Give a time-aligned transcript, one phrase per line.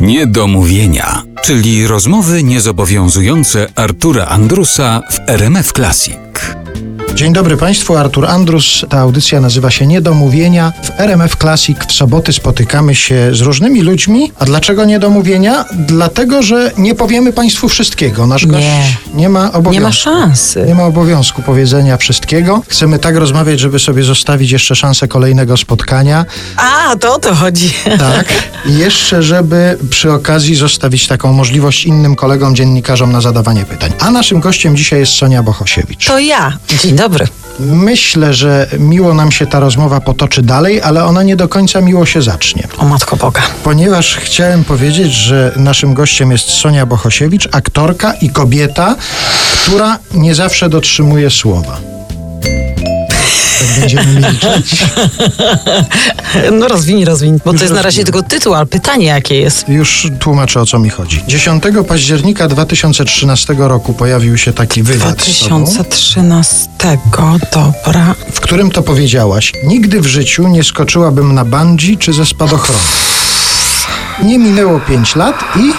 [0.00, 6.31] Niedomówienia, czyli rozmowy niezobowiązujące Artura Andrusa w RMF Classic.
[7.22, 8.84] Dzień dobry Państwu, Artur Andrus.
[8.88, 10.72] Ta audycja nazywa się Niedomówienia.
[10.82, 14.32] W RMF Classic w soboty spotykamy się z różnymi ludźmi.
[14.38, 15.64] A dlaczego niedomówienia?
[15.72, 18.26] Dlatego, że nie powiemy Państwu wszystkiego.
[18.26, 18.66] Nasz gość
[19.14, 19.72] nie ma obowiązku.
[19.72, 20.64] Nie ma szansy.
[20.66, 22.62] Nie ma obowiązku powiedzenia wszystkiego.
[22.68, 26.24] Chcemy tak rozmawiać, żeby sobie zostawić jeszcze szansę kolejnego spotkania.
[26.56, 27.74] A, to o to chodzi.
[27.98, 28.26] Tak.
[28.70, 33.92] I jeszcze, żeby przy okazji zostawić taką możliwość innym kolegom, dziennikarzom na zadawanie pytań.
[34.00, 36.06] A naszym gościem dzisiaj jest Sonia Bohosiewicz.
[36.06, 36.58] To ja.
[36.82, 37.11] Dzień dobry.
[37.60, 42.06] Myślę, że miło nam się ta rozmowa potoczy dalej, ale ona nie do końca miło
[42.06, 42.68] się zacznie.
[42.78, 43.42] O Matko Boga.
[43.64, 48.96] Ponieważ chciałem powiedzieć, że naszym gościem jest Sonia Bohosiewicz, aktorka i kobieta,
[49.62, 51.91] która nie zawsze dotrzymuje słowa.
[53.58, 54.76] Tak będziemy milczeć.
[56.52, 57.40] No rozwinij, rozwinij.
[57.44, 59.68] Bo to jest na razie tylko tytuł, ale pytanie jakie jest?
[59.68, 61.22] Już tłumaczę o co mi chodzi.
[61.28, 66.68] 10 października 2013 roku pojawił się taki wywiad z tobą, 2013.
[67.52, 68.14] Dobra.
[68.32, 72.80] w którym to powiedziałaś: Nigdy w życiu nie skoczyłabym na bungee czy ze spadochronu.
[74.22, 75.72] Nie minęło 5 lat i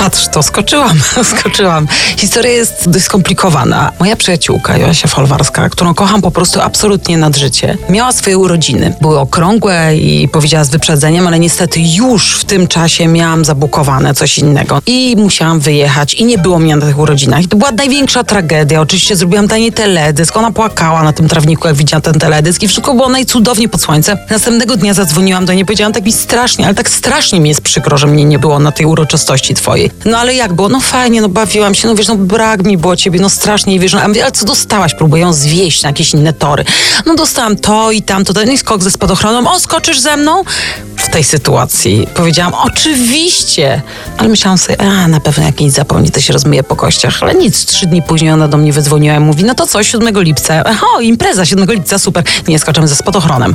[0.00, 1.00] Patrz, to skoczyłam,
[1.38, 1.88] skoczyłam.
[2.16, 3.92] Historia jest dość skomplikowana.
[3.98, 8.94] Moja przyjaciółka, Joasia Folwarska, którą kocham po prostu absolutnie nad życie, miała swoje urodziny.
[9.00, 14.38] Były okrągłe i powiedziała z wyprzedzeniem, ale niestety już w tym czasie miałam zabukowane coś
[14.38, 14.82] innego.
[14.86, 17.42] I musiałam wyjechać i nie było mnie na tych urodzinach.
[17.42, 18.80] I to była największa tragedia.
[18.80, 20.36] Oczywiście zrobiłam tani teledysk.
[20.36, 24.18] Ona płakała na tym trawniku, jak widziała ten teledysk i wszystko było najcudowniej pod słońce.
[24.30, 27.98] Następnego dnia zadzwoniłam do niej, powiedziałam tak mi strasznie, ale tak strasznie mi jest przykro,
[27.98, 29.89] że mnie nie było na tej uroczystości twojej.
[30.04, 30.68] No ale jak było?
[30.68, 33.78] No fajnie, no bawiłam się, no wiesz, no brak mi było ciebie, no strasznie, i
[33.78, 34.94] wiesz, no, a mówię, ale co dostałaś?
[34.94, 36.64] Próbuję ją zwieść na jakieś inne tory.
[37.06, 40.42] No dostałam to i tamto, ten skok ze spadochronem, o, skoczysz ze mną?
[40.96, 43.82] W tej sytuacji powiedziałam, oczywiście,
[44.18, 47.34] ale myślałam sobie, a na pewno jak nic zapomni, to się rozmyje po kościach, ale
[47.34, 50.64] nic, trzy dni później ona do mnie wydzwoniła i mówi, no to co, 7 lipca,
[50.96, 53.54] o, impreza 7 lipca, super, nie, skaczemy ze spadochronem.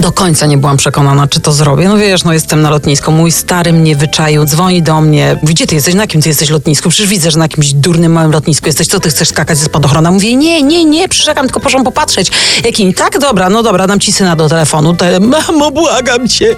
[0.00, 1.88] Do końca nie byłam przekonana, czy to zrobię.
[1.88, 5.36] No wiesz, no jestem na lotnisku, mój stary mnie wyczaił, dzwoni do mnie.
[5.42, 5.94] Gdzie ty jesteś?
[5.94, 6.90] Na jakim ty jesteś lotnisku?
[6.90, 8.86] Przecież widzę, że na jakimś durnym małym lotnisku jesteś.
[8.86, 10.10] Co ty chcesz skakać ze spadochrona?
[10.10, 12.30] Mówię, nie, nie, nie, przyrzekam, tylko proszę popatrzeć.
[12.64, 12.94] Jakim?
[12.94, 14.94] Tak, dobra, no dobra, dam ci syna do telefonu.
[14.94, 16.56] Te, mamo, błagam cię,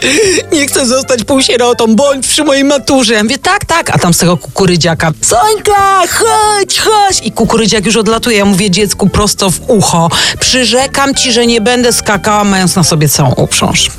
[0.52, 3.14] nie chcę zostać półsierotą, bądź przy mojej maturze.
[3.14, 7.20] Ja mówię, tak, tak, a tam z tego kukurydziaka, Sońka, chodź, chodź.
[7.24, 8.36] I kukurydziak już odlatuje.
[8.36, 10.08] Ja mówię dziecku prosto w ucho,
[10.40, 13.90] przyrzekam ci, że nie będę skakała, mając na sobie całą uprząż.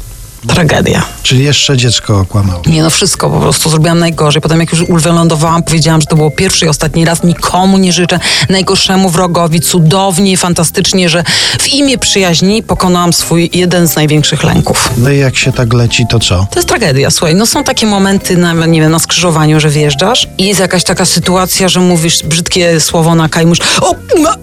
[0.47, 1.03] Tragedia.
[1.23, 2.61] czyli jeszcze dziecko okłamało.
[2.65, 4.41] Nie no, wszystko po prostu zrobiłam najgorzej.
[4.41, 7.23] Potem jak już wylądowałam, powiedziałam, że to było pierwszy i ostatni raz.
[7.23, 9.61] Nikomu nie życzę najgorszemu wrogowi.
[9.61, 11.23] Cudownie, fantastycznie, że
[11.59, 14.89] w imię przyjaźni pokonałam swój jeden z największych lęków.
[14.97, 16.47] No i jak się tak leci, to co?
[16.51, 17.35] To jest tragedia, słuchaj.
[17.35, 21.05] No są takie momenty na, nie wiem, na skrzyżowaniu, że wjeżdżasz i jest jakaś taka
[21.05, 24.35] sytuacja, że mówisz brzydkie słowo na kaj, mówisz o, ma,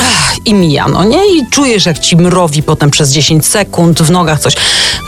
[0.00, 1.26] Ach, i mija, no nie?
[1.38, 4.54] I czujesz, jak ci mrowi potem przez 10 sekund w nogach coś.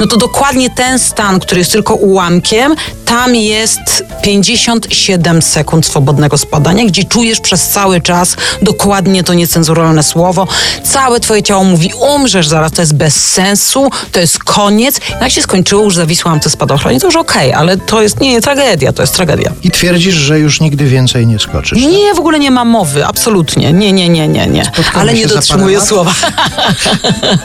[0.00, 3.80] No to dokładnie ten stan, który jest tylko ułamkiem, tam jest
[4.22, 10.46] 57 sekund swobodnego spadania, gdzie czujesz przez cały czas dokładnie to niecenzuralne słowo.
[10.84, 15.00] Całe twoje ciało mówi, umrzesz zaraz, to jest bez sensu, to jest koniec.
[15.10, 18.40] No jak się skończyło, już zawisłam te spadochronie, to już okej, ale to jest nie
[18.40, 19.52] tragedia, to jest tragedia.
[19.62, 21.82] I twierdzisz, że już nigdy więcej nie skoczysz.
[21.82, 21.92] tak?
[21.92, 23.72] Nie, w ogóle nie ma mowy, absolutnie.
[23.72, 24.64] Nie, nie, nie, nie, nie.
[24.64, 26.14] Spotkamy Ale się nie dotrzymuję słowa.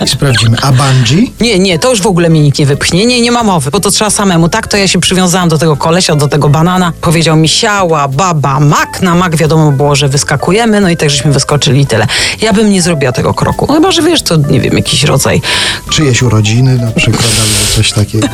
[0.06, 0.58] I sprawdzimy.
[0.62, 1.32] A bungee?
[1.40, 3.06] Nie, nie, to już w ogóle mnie nikt nie wypchnie.
[3.06, 4.50] Nie, nie ma mowy, bo to trzeba samemu.
[4.50, 6.94] Tak, to ja się przywiązałam do tego kolesia, do tego banana.
[7.02, 9.02] Powiedział mi siała, baba, mak.
[9.02, 12.08] Na mak wiadomo było, że wyskakujemy, no i tak żeśmy wyskoczyli i tyle.
[12.42, 13.66] Ja bym nie zrobiła tego kroku.
[13.70, 15.42] No chyba, że wiesz, to nie wiem, jakiś rodzaj.
[15.90, 18.28] Czyjeś urodziny na przykład, albo coś takiego.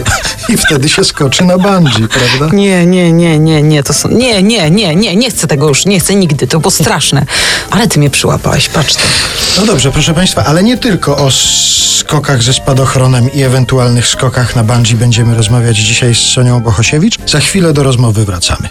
[0.49, 2.55] I wtedy się skoczy na bungee, prawda?
[2.55, 4.09] Nie, nie, nie, nie, nie, to są...
[4.09, 7.25] Nie, nie, nie, nie, nie chcę tego już, nie chcę nigdy, to było straszne.
[7.71, 9.01] Ale ty mnie przyłapałeś, patrz to.
[9.57, 11.31] No dobrze, proszę Państwa, ale nie tylko o
[12.00, 17.17] skokach ze spadochronem i ewentualnych skokach na bungee będziemy rozmawiać dzisiaj z Sonią Bohosiewicz.
[17.25, 18.69] Za chwilę do rozmowy wracamy.